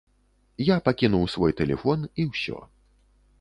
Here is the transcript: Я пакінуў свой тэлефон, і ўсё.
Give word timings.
Я 0.69 0.77
пакінуў 0.87 1.27
свой 1.33 1.55
тэлефон, 1.61 2.09
і 2.25 2.27
ўсё. 2.31 2.57